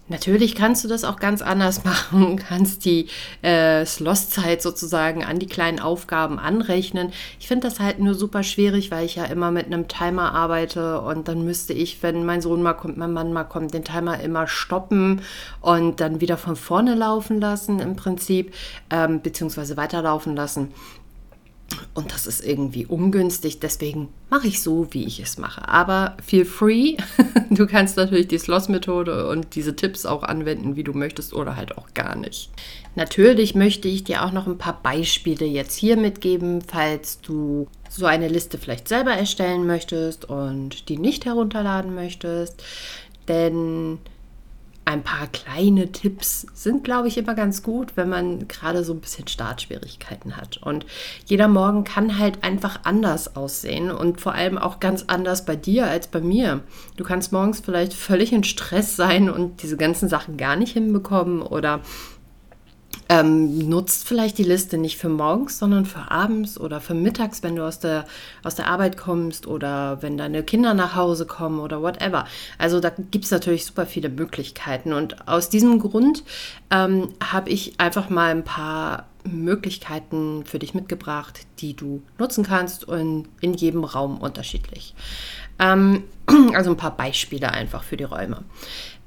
Natürlich 0.09 0.53
kannst 0.53 0.83
du 0.83 0.89
das 0.89 1.05
auch 1.05 1.15
ganz 1.15 1.41
anders 1.41 1.83
machen, 1.85 2.35
kannst 2.35 2.83
die 2.83 3.07
äh, 3.41 3.85
Slosszeit 3.85 4.61
sozusagen 4.61 5.23
an 5.23 5.39
die 5.39 5.47
kleinen 5.47 5.79
Aufgaben 5.79 6.39
anrechnen. 6.39 7.13
Ich 7.39 7.47
finde 7.47 7.67
das 7.67 7.79
halt 7.79 7.99
nur 7.99 8.13
super 8.13 8.43
schwierig, 8.43 8.91
weil 8.91 9.05
ich 9.05 9.15
ja 9.15 9.23
immer 9.25 9.51
mit 9.51 9.67
einem 9.67 9.87
Timer 9.87 10.33
arbeite 10.33 10.99
und 10.99 11.29
dann 11.29 11.45
müsste 11.45 11.71
ich, 11.71 12.03
wenn 12.03 12.25
mein 12.25 12.41
Sohn 12.41 12.61
mal 12.61 12.73
kommt, 12.73 12.97
mein 12.97 13.13
Mann 13.13 13.31
mal 13.31 13.45
kommt, 13.45 13.73
den 13.73 13.85
Timer 13.85 14.19
immer 14.19 14.47
stoppen 14.47 15.21
und 15.61 16.01
dann 16.01 16.19
wieder 16.19 16.35
von 16.35 16.57
vorne 16.57 16.95
laufen 16.95 17.39
lassen 17.39 17.79
im 17.79 17.95
Prinzip, 17.95 18.53
ähm, 18.89 19.21
beziehungsweise 19.21 19.77
weiterlaufen 19.77 20.35
lassen. 20.35 20.73
Und 21.93 22.11
das 22.11 22.25
ist 22.25 22.43
irgendwie 22.43 22.85
ungünstig, 22.85 23.59
deswegen 23.59 24.09
mache 24.29 24.47
ich 24.47 24.61
so, 24.61 24.87
wie 24.91 25.05
ich 25.05 25.19
es 25.19 25.37
mache. 25.37 25.67
Aber 25.67 26.17
feel 26.25 26.45
free. 26.45 26.97
Du 27.49 27.67
kannst 27.67 27.97
natürlich 27.97 28.27
die 28.29 28.39
Sloss-Methode 28.39 29.27
und 29.29 29.53
diese 29.53 29.75
Tipps 29.75 30.07
auch 30.07 30.23
anwenden, 30.23 30.75
wie 30.75 30.83
du 30.83 30.93
möchtest 30.93 31.33
oder 31.33 31.55
halt 31.55 31.77
auch 31.77 31.93
gar 31.93 32.15
nicht. 32.15 32.49
Natürlich 32.95 33.53
möchte 33.53 33.87
ich 33.87 34.03
dir 34.03 34.25
auch 34.25 34.31
noch 34.31 34.47
ein 34.47 34.57
paar 34.57 34.81
Beispiele 34.81 35.45
jetzt 35.45 35.75
hier 35.75 35.95
mitgeben, 35.95 36.63
falls 36.63 37.21
du 37.21 37.67
so 37.89 38.07
eine 38.07 38.27
Liste 38.27 38.57
vielleicht 38.57 38.87
selber 38.87 39.11
erstellen 39.11 39.67
möchtest 39.67 40.25
und 40.25 40.89
die 40.89 40.97
nicht 40.97 41.25
herunterladen 41.25 41.93
möchtest. 41.93 42.63
Denn 43.27 43.99
ein 44.85 45.01
paar 45.01 45.27
kleine 45.27 45.91
Tipps 45.91 46.45
sind, 46.53 46.83
glaube 46.83 47.07
ich, 47.07 47.17
immer 47.17 47.35
ganz 47.35 47.63
gut, 47.63 47.95
wenn 47.95 48.09
man 48.09 48.47
gerade 48.47 48.83
so 48.83 48.93
ein 48.93 48.99
bisschen 48.99 49.27
Startschwierigkeiten 49.27 50.35
hat. 50.35 50.57
Und 50.57 50.85
jeder 51.25 51.47
Morgen 51.47 51.83
kann 51.83 52.19
halt 52.19 52.43
einfach 52.43 52.81
anders 52.83 53.35
aussehen 53.35 53.91
und 53.91 54.19
vor 54.19 54.33
allem 54.33 54.57
auch 54.57 54.79
ganz 54.79 55.05
anders 55.07 55.45
bei 55.45 55.55
dir 55.55 55.87
als 55.87 56.07
bei 56.07 56.19
mir. 56.19 56.61
Du 56.97 57.03
kannst 57.03 57.31
morgens 57.31 57.61
vielleicht 57.61 57.93
völlig 57.93 58.33
in 58.33 58.43
Stress 58.43 58.95
sein 58.95 59.29
und 59.29 59.63
diese 59.63 59.77
ganzen 59.77 60.09
Sachen 60.09 60.35
gar 60.37 60.57
nicht 60.57 60.73
hinbekommen 60.73 61.41
oder 61.41 61.79
ähm, 63.09 63.69
nutzt 63.69 64.07
vielleicht 64.07 64.37
die 64.37 64.43
Liste 64.43 64.77
nicht 64.77 64.97
für 64.97 65.09
morgens, 65.09 65.59
sondern 65.59 65.85
für 65.85 66.11
abends 66.11 66.59
oder 66.59 66.81
für 66.81 66.93
mittags, 66.93 67.43
wenn 67.43 67.55
du 67.55 67.65
aus 67.65 67.79
der, 67.79 68.05
aus 68.43 68.55
der 68.55 68.67
Arbeit 68.67 68.97
kommst 68.97 69.47
oder 69.47 70.01
wenn 70.01 70.17
deine 70.17 70.43
Kinder 70.43 70.73
nach 70.73 70.95
Hause 70.95 71.25
kommen 71.25 71.59
oder 71.59 71.81
whatever. 71.81 72.25
Also 72.57 72.79
da 72.79 72.89
gibt 72.89 73.25
es 73.25 73.31
natürlich 73.31 73.65
super 73.65 73.85
viele 73.85 74.09
Möglichkeiten. 74.09 74.93
Und 74.93 75.27
aus 75.27 75.49
diesem 75.49 75.79
Grund 75.79 76.23
ähm, 76.71 77.09
habe 77.21 77.49
ich 77.49 77.79
einfach 77.79 78.09
mal 78.09 78.31
ein 78.31 78.43
paar 78.43 79.07
Möglichkeiten 79.25 80.43
für 80.45 80.59
dich 80.59 80.73
mitgebracht, 80.73 81.41
die 81.59 81.75
du 81.75 82.01
nutzen 82.17 82.43
kannst 82.43 82.87
und 82.87 83.27
in 83.41 83.53
jedem 83.53 83.83
Raum 83.83 84.17
unterschiedlich. 84.17 84.95
Ähm, 85.59 86.03
also 86.53 86.71
ein 86.71 86.77
paar 86.77 86.95
Beispiele 86.95 87.51
einfach 87.51 87.83
für 87.83 87.97
die 87.97 88.03
Räume. 88.03 88.43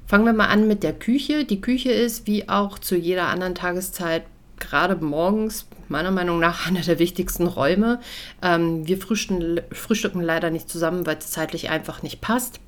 Fangen 0.07 0.25
wir 0.25 0.31
mal 0.31 0.47
an 0.47 0.69
mit 0.69 0.83
der 0.83 0.93
Küche. 0.93 1.43
Die 1.43 1.59
Küche 1.59 1.91
ist 1.91 2.27
wie 2.27 2.47
auch 2.47 2.79
zu 2.79 2.95
jeder 2.95 3.27
anderen 3.27 3.55
Tageszeit 3.55 4.23
gerade 4.57 4.95
morgens 4.95 5.67
meiner 5.89 6.11
Meinung 6.11 6.39
nach 6.39 6.65
einer 6.67 6.79
der 6.79 6.97
wichtigsten 6.97 7.45
Räume. 7.45 7.99
Ähm, 8.41 8.87
wir 8.87 8.97
frühstücken, 8.97 9.59
frühstücken 9.71 10.21
leider 10.21 10.49
nicht 10.49 10.69
zusammen, 10.69 11.05
weil 11.05 11.17
es 11.17 11.31
zeitlich 11.31 11.69
einfach 11.69 12.03
nicht 12.03 12.21
passt. 12.21 12.61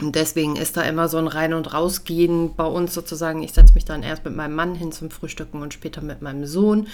Und 0.00 0.16
deswegen 0.16 0.56
ist 0.56 0.76
da 0.76 0.82
immer 0.82 1.08
so 1.08 1.16
ein 1.18 1.28
Rein- 1.28 1.54
und 1.54 1.72
Rausgehen 1.72 2.54
bei 2.54 2.64
uns 2.64 2.92
sozusagen. 2.92 3.42
Ich 3.42 3.52
setze 3.52 3.74
mich 3.74 3.86
dann 3.86 4.02
erst 4.02 4.24
mit 4.24 4.36
meinem 4.36 4.54
Mann 4.54 4.74
hin 4.74 4.92
zum 4.92 5.10
Frühstücken 5.10 5.62
und 5.62 5.72
später 5.72 6.02
mit 6.02 6.20
meinem 6.20 6.46
Sohn. 6.46 6.88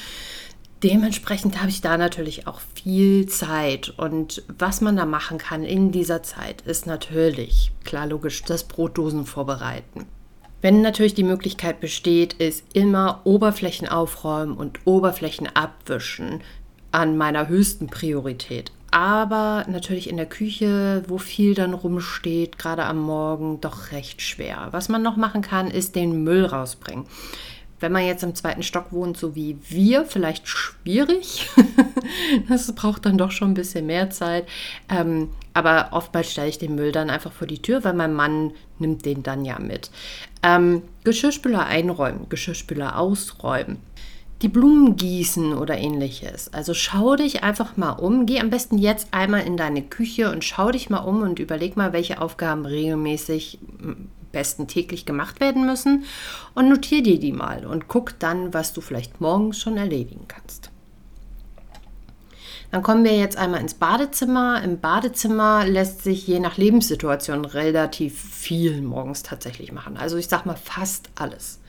Dementsprechend 0.83 1.61
habe 1.61 1.69
ich 1.69 1.83
da 1.83 1.99
natürlich 1.99 2.47
auch 2.47 2.61
viel 2.75 3.27
Zeit. 3.27 3.93
Und 3.99 4.43
was 4.59 4.81
man 4.81 4.97
da 4.97 5.05
machen 5.05 5.37
kann 5.37 5.63
in 5.63 5.93
dieser 5.93 6.23
Zeit, 6.23 6.63
ist 6.63 6.87
natürlich, 6.87 7.71
klar 7.85 8.07
logisch, 8.07 8.43
das 8.45 8.65
Brotdosen 8.65 9.27
vorbereiten. 9.27 10.07
Wenn 10.63 10.81
natürlich 10.81 11.15
die 11.15 11.25
Möglichkeit 11.25 11.81
besteht, 11.81 12.35
ist 12.35 12.65
immer 12.73 13.21
Oberflächen 13.25 13.89
aufräumen 13.89 14.57
und 14.57 14.81
Oberflächen 14.87 15.49
abwischen 15.55 16.41
an 16.93 17.17
meiner 17.17 17.49
höchsten 17.49 17.87
Priorität. 17.87 18.73
Aber 18.91 19.65
natürlich 19.69 20.11
in 20.11 20.17
der 20.17 20.27
Küche, 20.27 21.05
wo 21.07 21.19
viel 21.19 21.55
dann 21.55 21.75
rumsteht, 21.75 22.59
gerade 22.59 22.85
am 22.85 22.99
Morgen, 22.99 23.61
doch 23.61 23.93
recht 23.93 24.21
schwer. 24.21 24.69
Was 24.73 24.89
man 24.89 25.03
noch 25.03 25.17
machen 25.17 25.43
kann, 25.43 25.71
ist 25.71 25.95
den 25.95 26.25
Müll 26.25 26.45
rausbringen 26.45 27.05
wenn 27.81 27.93
man 27.93 28.05
jetzt 28.05 28.23
im 28.23 28.35
zweiten 28.35 28.63
Stock 28.63 28.93
wohnt, 28.93 29.17
so 29.17 29.35
wie 29.35 29.59
wir, 29.69 30.05
vielleicht 30.05 30.47
schwierig. 30.47 31.49
das 32.49 32.73
braucht 32.75 33.07
dann 33.07 33.19
doch 33.19 33.31
schon 33.31 33.53
ein 33.53 33.55
bisschen 33.55 33.87
mehr 33.87 34.11
Zeit. 34.11 34.47
Ähm, 34.89 35.31
aber 35.55 35.89
oftmals 35.93 36.31
stelle 36.31 36.49
ich 36.49 36.59
den 36.59 36.75
Müll 36.75 36.93
dann 36.93 37.11
einfach 37.11 37.33
vor 37.33 37.47
die 37.47 37.61
Tür, 37.61 37.83
weil 37.83 37.95
mein 37.95 38.15
Mann 38.15 38.53
nimmt 38.79 39.05
den 39.05 39.23
dann 39.23 39.45
ja 39.45 39.59
mit. 39.59 39.91
Ähm, 40.43 40.83
Geschirrspüler 41.05 41.67
einräumen, 41.67 42.29
Geschirrspüler 42.29 42.99
ausräumen. 42.99 43.79
Die 44.43 44.49
Blumen 44.49 44.97
gießen 44.97 45.53
oder 45.53 45.77
ähnliches. 45.77 46.53
Also 46.55 46.73
schau 46.73 47.17
dich 47.17 47.43
einfach 47.43 47.77
mal 47.77 47.93
um. 47.93 48.25
Geh 48.25 48.41
am 48.41 48.49
besten 48.49 48.79
jetzt 48.79 49.09
einmal 49.11 49.43
in 49.43 49.59
deine 49.59 49.83
Küche 49.83 50.31
und 50.31 50.45
schau 50.45 50.71
dich 50.71 50.89
mal 50.89 51.01
um 51.01 51.21
und 51.21 51.39
überleg 51.39 51.77
mal, 51.77 51.93
welche 51.93 52.23
Aufgaben 52.23 52.65
regelmäßig 52.65 53.59
besten 54.33 54.67
täglich 54.67 55.07
gemacht 55.07 55.41
werden 55.41 55.67
müssen 55.67 56.05
und 56.55 56.69
notiere 56.69 57.03
dir 57.03 57.19
die 57.19 57.33
mal 57.33 57.67
und 57.67 57.89
guck 57.89 58.19
dann, 58.19 58.55
was 58.55 58.73
du 58.73 58.81
vielleicht 58.81 59.21
morgens 59.21 59.59
schon 59.59 59.77
erledigen 59.77 60.27
kannst. 60.29 60.71
Dann 62.71 62.85
kommen 62.85 63.03
wir 63.03 63.17
jetzt 63.17 63.37
einmal 63.37 63.61
ins 63.61 63.75
Badezimmer. 63.75 64.63
Im 64.63 64.79
Badezimmer 64.79 65.67
lässt 65.67 66.05
sich 66.05 66.27
je 66.29 66.39
nach 66.39 66.57
Lebenssituation 66.57 67.45
relativ 67.45 68.21
viel 68.21 68.81
morgens 68.81 69.25
tatsächlich 69.25 69.73
machen. 69.73 69.97
Also 69.97 70.17
ich 70.17 70.29
sag 70.29 70.47
mal 70.47 70.55
fast 70.55 71.11
alles. 71.17 71.61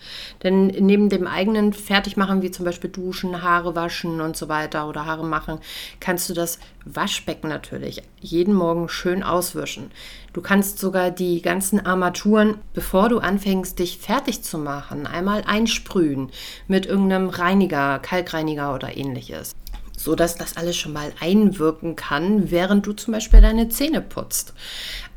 Denn 0.43 0.67
neben 0.67 1.09
dem 1.09 1.25
eigenen 1.25 1.73
Fertigmachen, 1.73 2.43
wie 2.43 2.51
zum 2.51 2.65
Beispiel 2.65 2.91
Duschen, 2.91 3.41
Haare 3.41 3.75
waschen 3.75 4.21
und 4.21 4.37
so 4.37 4.47
weiter 4.47 4.87
oder 4.87 5.07
Haare 5.07 5.25
machen, 5.25 5.57
kannst 5.99 6.29
du 6.29 6.35
das 6.35 6.59
Waschbecken 6.85 7.49
natürlich 7.49 8.03
jeden 8.19 8.53
Morgen 8.53 8.87
schön 8.87 9.23
auswischen. 9.23 9.89
Du 10.33 10.41
kannst 10.41 10.77
sogar 10.77 11.09
die 11.09 11.41
ganzen 11.41 11.83
Armaturen, 11.83 12.59
bevor 12.73 13.09
du 13.09 13.17
anfängst, 13.17 13.79
dich 13.79 13.97
fertig 13.97 14.43
zu 14.43 14.59
machen, 14.59 15.07
einmal 15.07 15.43
einsprühen 15.47 16.29
mit 16.67 16.85
irgendeinem 16.85 17.29
Reiniger, 17.29 17.97
Kalkreiniger 17.99 18.75
oder 18.75 18.95
ähnliches 18.95 19.55
so 20.03 20.15
dass 20.15 20.35
das 20.35 20.57
alles 20.57 20.77
schon 20.77 20.93
mal 20.93 21.11
einwirken 21.19 21.95
kann, 21.95 22.51
während 22.51 22.85
du 22.85 22.93
zum 22.93 23.13
Beispiel 23.13 23.41
deine 23.41 23.69
Zähne 23.69 24.01
putzt. 24.01 24.53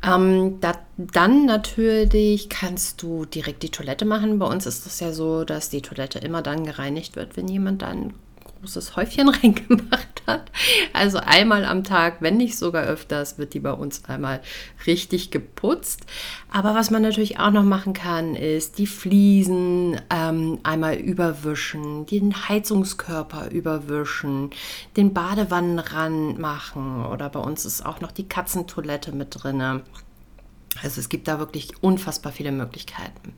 Ähm, 0.03 0.59
da, 0.61 0.73
dann 0.97 1.45
natürlich 1.45 2.49
kannst 2.49 3.01
du 3.01 3.25
direkt 3.25 3.63
die 3.63 3.71
Toilette 3.71 4.05
machen. 4.05 4.39
Bei 4.39 4.45
uns 4.47 4.65
ist 4.65 4.85
es 4.85 4.99
ja 4.99 5.11
so, 5.11 5.43
dass 5.43 5.69
die 5.69 5.81
Toilette 5.81 6.19
immer 6.19 6.41
dann 6.41 6.65
gereinigt 6.65 7.15
wird, 7.15 7.37
wenn 7.37 7.47
jemand 7.47 7.81
dann 7.81 8.13
großes 8.61 8.95
Häufchen 8.95 9.29
reingemacht 9.43 10.23
hat. 10.27 10.51
Also 10.93 11.19
einmal 11.19 11.65
am 11.65 11.83
Tag, 11.83 12.17
wenn 12.21 12.37
nicht 12.37 12.57
sogar 12.57 12.83
öfters, 12.83 13.37
wird 13.37 13.53
die 13.53 13.59
bei 13.59 13.71
uns 13.71 14.05
einmal 14.05 14.41
richtig 14.87 15.31
geputzt. 15.31 16.01
Aber 16.51 16.73
was 16.73 16.91
man 16.91 17.01
natürlich 17.01 17.39
auch 17.39 17.51
noch 17.51 17.63
machen 17.63 17.93
kann, 17.93 18.35
ist 18.35 18.77
die 18.77 18.87
Fliesen 18.87 19.99
ähm, 20.09 20.59
einmal 20.63 20.95
überwischen, 20.95 22.05
den 22.05 22.47
Heizungskörper 22.47 23.51
überwischen, 23.51 24.49
den 24.97 25.13
Badewannenrand 25.13 26.39
machen 26.39 27.05
oder 27.05 27.29
bei 27.29 27.39
uns 27.39 27.65
ist 27.65 27.85
auch 27.85 28.01
noch 28.01 28.11
die 28.11 28.27
Katzentoilette 28.27 29.11
mit 29.11 29.27
drinne. 29.31 29.83
Also 30.83 30.99
es 30.99 31.09
gibt 31.09 31.27
da 31.27 31.39
wirklich 31.39 31.71
unfassbar 31.81 32.31
viele 32.31 32.51
Möglichkeiten. 32.51 33.33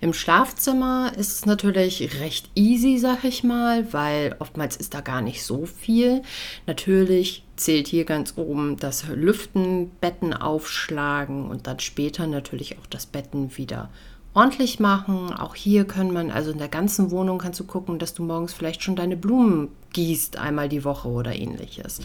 Im 0.00 0.12
Schlafzimmer 0.12 1.12
ist 1.16 1.32
es 1.32 1.46
natürlich 1.46 2.20
recht 2.20 2.50
easy, 2.54 2.98
sag 2.98 3.24
ich 3.24 3.44
mal, 3.44 3.92
weil 3.92 4.36
oftmals 4.38 4.76
ist 4.76 4.94
da 4.94 5.00
gar 5.00 5.20
nicht 5.20 5.44
so 5.44 5.66
viel. 5.66 6.22
Natürlich 6.66 7.44
zählt 7.56 7.88
hier 7.88 8.04
ganz 8.04 8.34
oben 8.36 8.76
das 8.78 9.06
Lüften, 9.08 9.90
Betten 10.00 10.32
aufschlagen 10.32 11.50
und 11.50 11.66
dann 11.66 11.80
später 11.80 12.26
natürlich 12.26 12.78
auch 12.78 12.86
das 12.86 13.06
Betten 13.06 13.56
wieder 13.56 13.90
ordentlich 14.34 14.78
machen. 14.80 15.32
Auch 15.32 15.54
hier 15.54 15.84
können 15.84 16.12
man, 16.12 16.30
also 16.30 16.52
in 16.52 16.58
der 16.58 16.68
ganzen 16.68 17.10
Wohnung 17.10 17.38
kannst 17.38 17.60
du 17.60 17.64
gucken, 17.64 17.98
dass 17.98 18.14
du 18.14 18.22
morgens 18.22 18.52
vielleicht 18.52 18.82
schon 18.82 18.96
deine 18.96 19.16
Blumen 19.16 19.68
gießt 19.92 20.36
einmal 20.36 20.68
die 20.68 20.84
Woche 20.84 21.08
oder 21.08 21.34
ähnliches. 21.34 22.00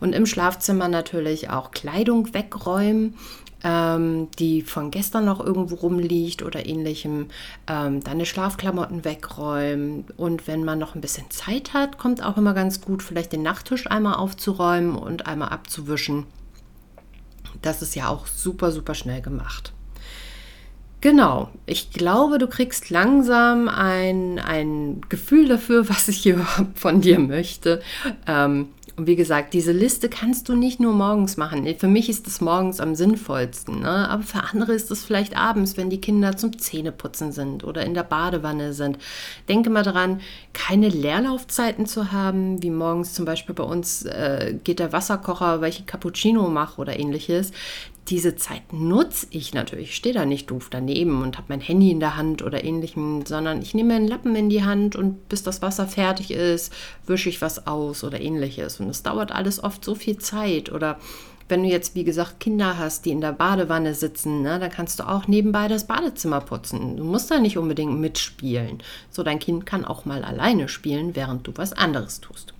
Und 0.00 0.14
im 0.14 0.26
Schlafzimmer 0.26 0.88
natürlich 0.88 1.48
auch 1.50 1.70
Kleidung 1.70 2.34
wegräumen 2.34 3.14
ähm, 3.64 4.28
die 4.38 4.62
von 4.62 4.90
gestern 4.90 5.24
noch 5.24 5.40
irgendwo 5.40 5.76
rumliegt 5.76 6.42
oder 6.42 6.66
ähnlichem, 6.66 7.26
ähm, 7.66 8.02
deine 8.02 8.26
Schlafklamotten 8.26 9.04
wegräumen. 9.04 10.04
Und 10.16 10.46
wenn 10.46 10.64
man 10.64 10.78
noch 10.78 10.94
ein 10.94 11.00
bisschen 11.00 11.30
Zeit 11.30 11.74
hat, 11.74 11.98
kommt 11.98 12.22
auch 12.22 12.36
immer 12.36 12.54
ganz 12.54 12.80
gut, 12.80 13.02
vielleicht 13.02 13.32
den 13.32 13.42
Nachttisch 13.42 13.90
einmal 13.90 14.14
aufzuräumen 14.14 14.96
und 14.96 15.26
einmal 15.26 15.50
abzuwischen. 15.50 16.26
Das 17.62 17.82
ist 17.82 17.94
ja 17.94 18.08
auch 18.08 18.26
super, 18.26 18.72
super 18.72 18.94
schnell 18.94 19.20
gemacht. 19.20 19.72
Genau, 21.02 21.48
ich 21.64 21.92
glaube, 21.92 22.36
du 22.36 22.46
kriegst 22.46 22.90
langsam 22.90 23.68
ein, 23.68 24.38
ein 24.38 25.00
Gefühl 25.08 25.48
dafür, 25.48 25.88
was 25.88 26.08
ich 26.08 26.18
hier 26.18 26.46
von 26.74 27.00
dir 27.00 27.18
möchte. 27.18 27.80
Ähm, 28.26 28.68
und 29.00 29.06
wie 29.06 29.16
gesagt, 29.16 29.54
diese 29.54 29.72
Liste 29.72 30.10
kannst 30.10 30.50
du 30.50 30.54
nicht 30.54 30.78
nur 30.78 30.92
morgens 30.92 31.38
machen. 31.38 31.66
Für 31.78 31.88
mich 31.88 32.10
ist 32.10 32.26
es 32.26 32.42
morgens 32.42 32.80
am 32.80 32.94
sinnvollsten, 32.94 33.80
ne? 33.80 34.10
aber 34.10 34.22
für 34.22 34.44
andere 34.52 34.74
ist 34.74 34.90
es 34.90 35.06
vielleicht 35.06 35.34
abends, 35.34 35.78
wenn 35.78 35.88
die 35.88 36.02
Kinder 36.02 36.36
zum 36.36 36.58
Zähneputzen 36.58 37.32
sind 37.32 37.64
oder 37.64 37.82
in 37.86 37.94
der 37.94 38.02
Badewanne 38.02 38.74
sind. 38.74 38.98
Denke 39.48 39.70
mal 39.70 39.84
daran, 39.84 40.20
keine 40.52 40.90
Leerlaufzeiten 40.90 41.86
zu 41.86 42.12
haben, 42.12 42.62
wie 42.62 42.68
morgens 42.68 43.14
zum 43.14 43.24
Beispiel 43.24 43.54
bei 43.54 43.64
uns 43.64 44.04
äh, 44.04 44.54
geht 44.64 44.80
der 44.80 44.92
Wasserkocher, 44.92 45.62
weil 45.62 45.70
ich 45.70 45.86
Cappuccino 45.86 46.48
mache 46.48 46.78
oder 46.78 47.00
ähnliches 47.00 47.52
diese 48.10 48.34
Zeit 48.34 48.72
nutze 48.72 49.28
ich 49.30 49.54
natürlich. 49.54 49.90
Ich 49.90 49.96
stehe 49.96 50.14
da 50.14 50.24
nicht 50.24 50.50
doof 50.50 50.68
daneben 50.68 51.22
und 51.22 51.38
habe 51.38 51.46
mein 51.48 51.60
Handy 51.60 51.92
in 51.92 52.00
der 52.00 52.16
Hand 52.16 52.42
oder 52.42 52.64
ähnlichem, 52.64 53.24
sondern 53.24 53.62
ich 53.62 53.72
nehme 53.72 53.94
einen 53.94 54.08
Lappen 54.08 54.34
in 54.34 54.50
die 54.50 54.64
Hand 54.64 54.96
und 54.96 55.28
bis 55.28 55.44
das 55.44 55.62
Wasser 55.62 55.86
fertig 55.86 56.32
ist, 56.32 56.72
wische 57.06 57.28
ich 57.28 57.40
was 57.40 57.68
aus 57.68 58.02
oder 58.02 58.20
ähnliches. 58.20 58.80
Und 58.80 58.88
es 58.88 59.04
dauert 59.04 59.30
alles 59.30 59.62
oft 59.62 59.84
so 59.84 59.94
viel 59.94 60.18
Zeit. 60.18 60.72
Oder 60.72 60.98
wenn 61.48 61.62
du 61.62 61.68
jetzt, 61.68 61.94
wie 61.94 62.04
gesagt, 62.04 62.40
Kinder 62.40 62.78
hast, 62.78 63.04
die 63.04 63.10
in 63.10 63.20
der 63.20 63.32
Badewanne 63.32 63.94
sitzen, 63.94 64.42
ne, 64.42 64.58
dann 64.58 64.70
kannst 64.70 64.98
du 64.98 65.08
auch 65.08 65.28
nebenbei 65.28 65.68
das 65.68 65.86
Badezimmer 65.86 66.40
putzen. 66.40 66.96
Du 66.96 67.04
musst 67.04 67.30
da 67.30 67.38
nicht 67.38 67.58
unbedingt 67.58 67.98
mitspielen. 68.00 68.78
So, 69.10 69.22
dein 69.22 69.38
Kind 69.38 69.66
kann 69.66 69.84
auch 69.84 70.04
mal 70.04 70.24
alleine 70.24 70.68
spielen, 70.68 71.14
während 71.14 71.46
du 71.46 71.52
was 71.54 71.72
anderes 71.72 72.20
tust. 72.20 72.54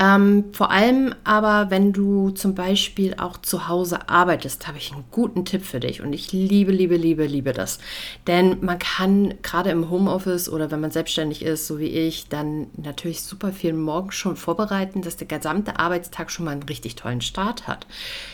Ähm, 0.00 0.46
vor 0.52 0.70
allem 0.70 1.14
aber, 1.24 1.70
wenn 1.70 1.92
du 1.92 2.30
zum 2.30 2.54
Beispiel 2.54 3.14
auch 3.18 3.36
zu 3.36 3.68
Hause 3.68 4.08
arbeitest, 4.08 4.66
habe 4.66 4.78
ich 4.78 4.92
einen 4.92 5.04
guten 5.10 5.44
Tipp 5.44 5.62
für 5.62 5.78
dich. 5.78 6.00
Und 6.00 6.14
ich 6.14 6.32
liebe, 6.32 6.72
liebe, 6.72 6.96
liebe, 6.96 7.26
liebe 7.26 7.52
das. 7.52 7.78
Denn 8.26 8.56
man 8.62 8.78
kann 8.78 9.34
gerade 9.42 9.68
im 9.68 9.90
Homeoffice 9.90 10.48
oder 10.48 10.70
wenn 10.70 10.80
man 10.80 10.90
selbstständig 10.90 11.42
ist, 11.42 11.66
so 11.66 11.78
wie 11.78 11.88
ich, 11.88 12.30
dann 12.30 12.68
natürlich 12.78 13.20
super 13.20 13.52
viel 13.52 13.74
morgens 13.74 14.14
schon 14.14 14.36
vorbereiten, 14.36 15.02
dass 15.02 15.18
der 15.18 15.26
gesamte 15.26 15.78
Arbeitstag 15.78 16.30
schon 16.30 16.46
mal 16.46 16.52
einen 16.52 16.62
richtig 16.62 16.96
tollen 16.96 17.20
Start 17.20 17.68
hat. 17.68 17.86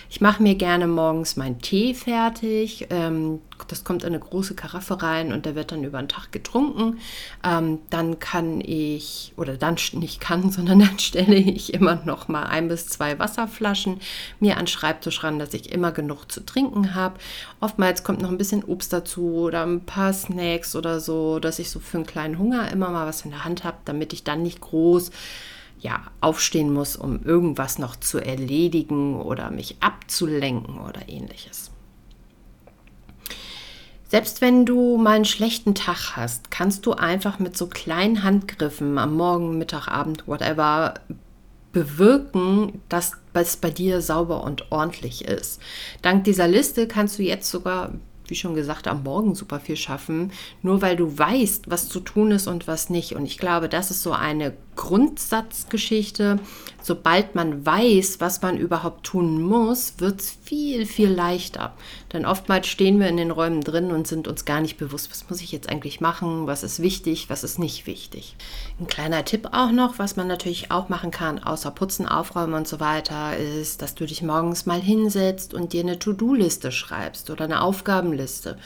Ich 0.09 0.21
mache 0.21 0.45
mir 0.45 0.55
gerne 0.55 0.87
morgens 0.87 1.35
meinen 1.35 1.59
Tee 1.59 1.95
fertig. 1.95 2.87
Ähm, 2.91 3.41
das 3.65 3.85
kommt 3.85 4.03
in 4.03 4.09
eine 4.09 4.21
große 4.21 4.55
Karaffe 4.55 5.03
rein 5.03 5.33
und 5.33 5.47
der 5.47 5.55
wird 5.55 5.73
dann 5.73 5.85
über 5.85 5.99
den 5.99 6.09
Tag 6.09 6.33
getrunken. 6.33 6.99
Ähm, 7.45 7.79
dann 7.91 8.19
kann 8.19 8.61
ich, 8.61 9.33
oder 9.37 9.57
dann 9.57 9.77
nicht 9.93 10.21
kann, 10.21 10.51
sondern 10.51 10.81
dann 10.81 10.99
stelle 10.99 11.37
ich 11.37 11.75
immer 11.75 11.97
noch 12.05 12.29
mal 12.29 12.45
ein 12.45 12.69
bis 12.69 12.89
zwei 12.89 13.19
Wasserflaschen 13.19 14.01
mir 14.41 14.55
an 14.55 14.63
den 14.63 14.67
Schreibtisch 14.67 15.23
ran, 15.23 15.39
dass 15.39 15.55
ich 15.55 15.73
immer 15.73 15.93
genug 15.93 16.31
zu 16.31 16.45
trinken 16.45 16.95
habe. 16.95 17.19
Oftmals 17.61 18.05
kommt 18.05 18.23
noch 18.23 18.31
ein 18.31 18.39
bisschen 18.39 18.65
Obst 18.65 18.93
dazu 18.93 19.35
oder 19.35 19.65
ein 19.65 19.85
paar 19.85 20.13
Snacks 20.13 20.77
oder 20.77 21.01
so, 21.01 21.39
dass 21.39 21.59
ich 21.59 21.71
so 21.71 21.81
für 21.81 21.99
einen 21.99 22.07
kleinen 22.07 22.39
Hunger 22.39 22.71
immer 22.71 22.91
mal 22.91 23.07
was 23.07 23.23
in 23.23 23.31
der 23.31 23.45
Hand 23.45 23.65
habe, 23.65 23.79
damit 23.85 24.13
ich 24.13 24.25
dann 24.25 24.43
nicht 24.43 24.61
groß 24.61 25.11
ja, 25.79 26.03
aufstehen 26.21 26.73
muss, 26.73 26.97
um 26.97 27.23
irgendwas 27.25 27.79
noch 27.79 27.97
zu 27.97 28.19
erledigen 28.19 29.21
oder 29.21 29.51
mich 29.51 29.77
abzulenken 29.81 30.79
oder 30.79 31.09
ähnliches. 31.09 31.71
Selbst 34.09 34.41
wenn 34.41 34.65
du 34.65 34.97
mal 34.97 35.17
einen 35.17 35.25
schlechten 35.25 35.75
Tag 35.75 36.17
hast, 36.17 36.51
kannst 36.51 36.87
du 36.87 36.93
einfach 36.93 37.39
mit 37.39 37.57
so 37.57 37.67
kleinen 37.67 38.23
Handgriffen 38.23 38.99
am 38.99 39.17
Morgen, 39.17 39.59
Mittag, 39.59 39.89
Abend, 39.89 40.29
whatever, 40.29 40.95
bewirken, 41.73 42.81
dass 42.89 43.13
es 43.35 43.57
bei 43.57 43.71
dir 43.71 44.01
sauber 44.01 44.45
und 44.45 44.71
ordentlich 44.71 45.25
ist. 45.25 45.61
Dank 46.03 46.25
dieser 46.25 46.49
Liste 46.49 46.87
kannst 46.87 47.19
du 47.19 47.23
jetzt 47.23 47.51
sogar 47.51 47.93
wie 48.29 48.35
schon 48.35 48.55
gesagt, 48.55 48.89
am 48.89 49.03
Morgen 49.03 49.35
super 49.35 49.61
viel 49.61 49.77
schaffen, 49.77 50.33
nur 50.63 50.83
weil 50.83 50.97
du 50.97 51.17
weißt, 51.17 51.71
was 51.71 51.89
zu 51.89 52.01
tun 52.01 52.31
ist 52.31 52.47
und 52.47 52.67
was 52.67 52.91
nicht. 52.91 53.15
Und 53.15 53.25
ich 53.25 53.39
glaube, 53.39 53.69
das 53.69 53.91
ist 53.91 54.03
so 54.03 54.13
eine 54.13 54.53
Grundsatzgeschichte. 54.77 56.39
Sobald 56.81 57.35
man 57.35 57.67
weiß, 57.67 58.21
was 58.21 58.43
man 58.43 58.57
überhaupt 58.57 59.05
tun 59.05 59.43
muss, 59.43 59.95
wird 59.99 60.21
es 60.21 60.31
viel, 60.45 60.87
viel 60.87 61.11
leichter. 61.11 61.75
Denn 62.13 62.25
oftmals 62.25 62.69
stehen 62.69 63.01
wir 63.01 63.09
in 63.09 63.17
den 63.17 63.33
Räumen 63.33 63.63
drin 63.63 63.91
und 63.91 64.07
sind 64.07 64.29
uns 64.29 64.45
gar 64.45 64.61
nicht 64.61 64.77
bewusst, 64.77 65.11
was 65.11 65.29
muss 65.29 65.41
ich 65.41 65.51
jetzt 65.51 65.69
eigentlich 65.69 66.01
machen, 66.01 66.47
was 66.47 66.63
ist 66.63 66.81
wichtig, 66.81 67.29
was 67.29 67.43
ist 67.43 67.59
nicht 67.59 67.89
wichtig. 67.89 68.37
Ein 68.79 68.87
kleiner 68.87 69.25
Tipp 69.25 69.49
auch 69.51 69.73
noch, 69.73 69.99
was 69.99 70.15
man 70.15 70.29
natürlich 70.29 70.71
auch 70.71 70.89
machen 70.89 71.11
kann, 71.11 71.43
außer 71.43 71.73
Putzen, 71.73 72.07
Aufräumen 72.07 72.55
und 72.55 72.69
so 72.69 72.79
weiter, 72.79 73.37
ist, 73.37 73.83
dass 73.83 73.97
du 73.97 74.07
dich 74.07 74.23
morgens 74.23 74.65
mal 74.65 74.81
hinsetzt 74.81 75.55
und 75.55 75.73
dir 75.73 75.81
eine 75.81 75.99
To-Do-Liste 75.99 76.71
schreibst 76.71 77.31
oder 77.31 77.47
eine 77.47 77.63
Aufgabenliste. 77.63 78.59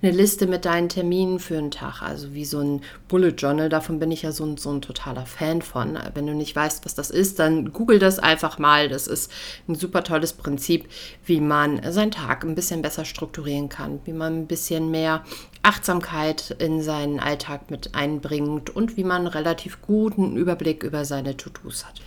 Eine 0.00 0.12
Liste 0.12 0.46
mit 0.46 0.64
deinen 0.64 0.88
Terminen 0.88 1.40
für 1.40 1.58
einen 1.58 1.70
Tag, 1.70 2.00
also 2.00 2.32
wie 2.32 2.46
so 2.46 2.60
ein 2.60 2.80
Bullet 3.08 3.34
Journal, 3.36 3.68
davon 3.68 3.98
bin 3.98 4.10
ich 4.12 4.22
ja 4.22 4.32
so 4.32 4.46
so 4.56 4.70
ein 4.70 4.80
totaler 4.80 5.26
Fan 5.26 5.55
von. 5.62 5.98
Wenn 6.14 6.26
du 6.26 6.34
nicht 6.34 6.54
weißt, 6.54 6.84
was 6.84 6.94
das 6.94 7.10
ist, 7.10 7.38
dann 7.38 7.72
google 7.72 7.98
das 7.98 8.18
einfach 8.18 8.58
mal. 8.58 8.88
Das 8.88 9.06
ist 9.06 9.30
ein 9.68 9.74
super 9.74 10.04
tolles 10.04 10.32
Prinzip, 10.32 10.88
wie 11.24 11.40
man 11.40 11.80
seinen 11.92 12.10
Tag 12.10 12.44
ein 12.44 12.54
bisschen 12.54 12.82
besser 12.82 13.04
strukturieren 13.04 13.68
kann, 13.68 14.00
wie 14.04 14.12
man 14.12 14.40
ein 14.40 14.46
bisschen 14.46 14.90
mehr 14.90 15.24
Achtsamkeit 15.62 16.54
in 16.58 16.82
seinen 16.82 17.20
Alltag 17.20 17.70
mit 17.70 17.94
einbringt 17.94 18.70
und 18.70 18.96
wie 18.96 19.04
man 19.04 19.26
relativ 19.26 19.82
guten 19.82 20.36
Überblick 20.36 20.82
über 20.82 21.04
seine 21.04 21.36
To-Dos 21.36 21.84
hat. 21.84 22.00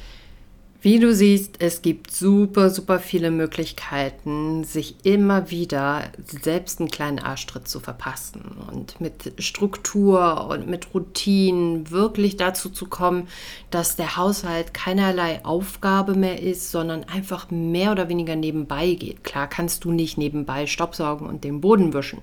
Wie 0.81 0.97
du 0.97 1.13
siehst, 1.13 1.61
es 1.61 1.81
gibt 1.81 2.09
super, 2.09 2.69
super 2.69 2.99
viele 2.99 3.31
Möglichkeiten, 3.31 4.63
sich 4.63 4.95
immer 5.03 5.51
wieder 5.51 6.03
selbst 6.25 6.79
einen 6.79 6.89
kleinen 6.89 7.19
Arschtritt 7.19 7.67
zu 7.67 7.81
verpassen 7.81 8.55
und 8.71 9.01
mit 9.01 9.33
Struktur 9.39 10.47
und 10.49 10.69
mit 10.69 10.93
Routinen 10.93 11.91
wirklich 11.91 12.37
dazu 12.37 12.69
zu 12.69 12.85
kommen, 12.85 13.27
dass 13.71 13.97
der 13.97 14.15
Haushalt 14.15 14.73
keinerlei 14.73 15.43
Aufgabe 15.43 16.15
mehr 16.15 16.41
ist, 16.41 16.71
sondern 16.71 17.03
einfach 17.03 17.51
mehr 17.51 17.91
oder 17.91 18.07
weniger 18.07 18.37
nebenbei 18.37 18.93
geht. 18.93 19.25
Klar 19.25 19.47
kannst 19.47 19.83
du 19.83 19.91
nicht 19.91 20.17
nebenbei 20.17 20.65
Staubsaugen 20.65 21.27
und 21.27 21.43
den 21.43 21.59
Boden 21.59 21.93
wischen, 21.93 22.21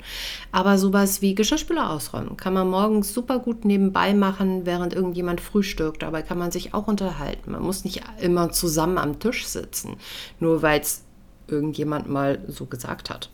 aber 0.51 0.79
sowas 0.79 1.21
wie 1.21 1.35
Geschirrspüler 1.35 1.91
ausräumen 1.91 2.39
kann 2.39 2.55
man 2.55 2.71
morgens 2.71 3.13
super 3.13 3.39
gut 3.39 3.67
nebenbei 3.67 4.15
machen, 4.15 4.65
während 4.65 4.95
irgendjemand 4.95 5.43
frühstückt. 5.43 6.01
Dabei 6.01 6.23
kann 6.23 6.39
man 6.39 6.51
sich 6.51 6.73
auch 6.73 6.87
unterhalten. 6.89 7.53
Man 7.53 7.63
muss 7.63 7.85
nicht 7.85 8.01
immer 8.19 8.46
zusammen 8.53 8.99
am 8.99 9.19
Tisch 9.19 9.47
sitzen, 9.47 9.97
nur 10.41 10.63
weil 10.63 10.81
es 10.81 11.03
irgendjemand 11.49 12.09
mal 12.09 12.41
so 12.49 12.67
gesagt 12.67 13.11
hat. 13.11 13.31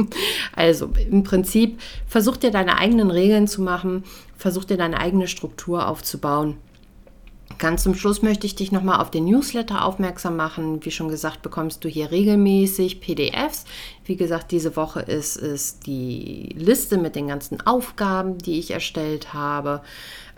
also 0.56 0.90
im 1.10 1.22
Prinzip 1.24 1.80
versuch 2.06 2.36
dir 2.36 2.50
deine 2.50 2.78
eigenen 2.78 3.10
Regeln 3.10 3.48
zu 3.48 3.62
machen, 3.62 4.04
versuch 4.36 4.64
dir 4.64 4.76
deine 4.76 4.98
eigene 4.98 5.28
Struktur 5.28 5.86
aufzubauen. 5.86 6.56
Ganz 7.58 7.82
zum 7.82 7.94
Schluss 7.94 8.22
möchte 8.22 8.46
ich 8.46 8.54
dich 8.54 8.72
nochmal 8.72 9.00
auf 9.00 9.10
den 9.10 9.26
Newsletter 9.26 9.84
aufmerksam 9.84 10.36
machen. 10.36 10.82
Wie 10.84 10.90
schon 10.90 11.10
gesagt, 11.10 11.42
bekommst 11.42 11.84
du 11.84 11.88
hier 11.88 12.10
regelmäßig 12.10 13.00
PDFs. 13.00 13.66
Wie 14.04 14.16
gesagt, 14.16 14.50
diese 14.50 14.76
Woche 14.76 15.00
ist 15.00 15.36
es 15.36 15.78
die 15.78 16.54
Liste 16.56 16.96
mit 16.96 17.16
den 17.16 17.26
ganzen 17.26 17.60
Aufgaben, 17.60 18.38
die 18.38 18.58
ich 18.58 18.70
erstellt 18.70 19.34
habe. 19.34 19.82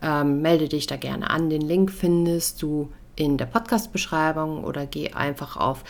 Ähm, 0.00 0.42
melde 0.42 0.68
dich 0.68 0.88
da 0.88 0.96
gerne 0.96 1.30
an. 1.30 1.48
Den 1.48 1.60
Link 1.60 1.92
findest 1.92 2.60
du 2.60 2.90
in 3.16 3.38
der 3.38 3.46
Podcast-Beschreibung 3.46 4.62
oder 4.64 4.86
geh 4.86 5.12
einfach 5.12 5.56
auf 5.56 5.84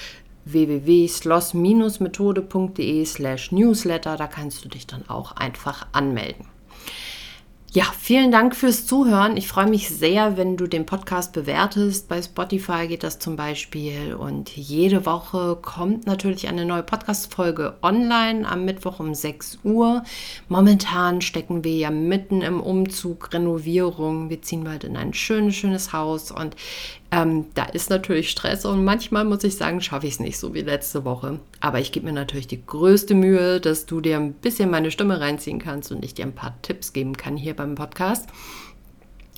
www.sloss-methode.de 0.44 3.04
slash 3.04 3.52
newsletter. 3.52 4.16
Da 4.16 4.26
kannst 4.26 4.64
du 4.64 4.68
dich 4.68 4.86
dann 4.86 5.08
auch 5.08 5.32
einfach 5.32 5.86
anmelden. 5.92 6.46
Ja, 7.74 7.84
vielen 7.98 8.30
Dank 8.30 8.54
fürs 8.54 8.84
Zuhören. 8.84 9.38
Ich 9.38 9.48
freue 9.48 9.66
mich 9.66 9.88
sehr, 9.88 10.36
wenn 10.36 10.58
du 10.58 10.66
den 10.66 10.84
Podcast 10.84 11.32
bewertest. 11.32 12.06
Bei 12.06 12.20
Spotify 12.20 12.86
geht 12.86 13.02
das 13.02 13.18
zum 13.18 13.34
Beispiel. 13.34 14.12
Und 14.12 14.54
jede 14.54 15.06
Woche 15.06 15.56
kommt 15.56 16.04
natürlich 16.04 16.48
eine 16.48 16.66
neue 16.66 16.82
Podcast-Folge 16.82 17.78
online 17.80 18.46
am 18.46 18.66
Mittwoch 18.66 19.00
um 19.00 19.14
6 19.14 19.60
Uhr. 19.64 20.04
Momentan 20.50 21.22
stecken 21.22 21.64
wir 21.64 21.74
ja 21.74 21.90
mitten 21.90 22.42
im 22.42 22.60
Umzug, 22.60 23.32
Renovierung. 23.32 24.28
Wir 24.28 24.42
ziehen 24.42 24.64
bald 24.64 24.84
in 24.84 24.98
ein 24.98 25.14
schönes, 25.14 25.54
schönes 25.54 25.94
Haus. 25.94 26.30
Und 26.30 26.56
ähm, 27.12 27.44
da 27.52 27.64
ist 27.64 27.90
natürlich 27.90 28.30
Stress 28.30 28.64
und 28.64 28.84
manchmal 28.84 29.26
muss 29.26 29.44
ich 29.44 29.56
sagen, 29.56 29.82
schaffe 29.82 30.06
ich 30.06 30.14
es 30.14 30.20
nicht 30.20 30.38
so 30.38 30.54
wie 30.54 30.62
letzte 30.62 31.04
Woche. 31.04 31.40
Aber 31.60 31.78
ich 31.78 31.92
gebe 31.92 32.06
mir 32.06 32.12
natürlich 32.12 32.46
die 32.46 32.64
größte 32.64 33.14
Mühe, 33.14 33.60
dass 33.60 33.84
du 33.84 34.00
dir 34.00 34.16
ein 34.16 34.32
bisschen 34.32 34.70
meine 34.70 34.90
Stimme 34.90 35.20
reinziehen 35.20 35.58
kannst 35.58 35.92
und 35.92 36.02
ich 36.06 36.14
dir 36.14 36.24
ein 36.24 36.34
paar 36.34 36.56
Tipps 36.62 36.94
geben 36.94 37.14
kann 37.14 37.36
hier 37.36 37.52
beim 37.62 37.74
Podcast. 37.74 38.28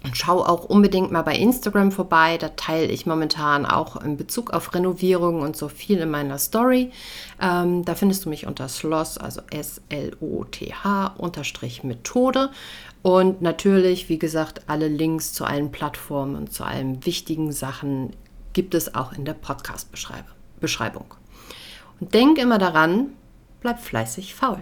Und 0.04 0.18
schau 0.18 0.44
auch 0.44 0.64
unbedingt 0.64 1.10
mal 1.12 1.22
bei 1.22 1.34
Instagram 1.34 1.90
vorbei. 1.90 2.36
Da 2.36 2.50
teile 2.50 2.88
ich 2.88 3.06
momentan 3.06 3.64
auch 3.64 3.96
in 3.96 4.18
Bezug 4.18 4.50
auf 4.50 4.74
Renovierung 4.74 5.40
und 5.40 5.56
so 5.56 5.68
viel 5.68 5.98
in 5.98 6.10
meiner 6.10 6.36
Story. 6.36 6.92
Ähm, 7.40 7.86
da 7.86 7.94
findest 7.94 8.26
du 8.26 8.28
mich 8.28 8.46
unter 8.46 8.68
Sloss, 8.68 9.16
also 9.16 9.40
S-L-O-T-H 9.50 11.06
unterstrich 11.16 11.84
Methode. 11.84 12.50
Und 13.00 13.40
natürlich, 13.40 14.10
wie 14.10 14.18
gesagt, 14.18 14.62
alle 14.66 14.88
Links 14.88 15.32
zu 15.32 15.46
allen 15.46 15.72
Plattformen 15.72 16.36
und 16.36 16.52
zu 16.52 16.64
allen 16.64 17.06
wichtigen 17.06 17.50
Sachen 17.50 18.14
gibt 18.52 18.74
es 18.74 18.94
auch 18.94 19.14
in 19.14 19.24
der 19.24 19.34
Podcast-Beschreibung. 19.34 21.14
Und 21.98 22.12
denk 22.12 22.36
immer 22.36 22.58
daran, 22.58 23.14
bleib 23.60 23.80
fleißig 23.80 24.34
faul. 24.34 24.60